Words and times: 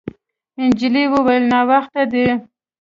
نجلۍ 0.67 1.05
وویل: 1.11 1.43
«ناوخته 1.51 2.03
دی.» 2.11 2.25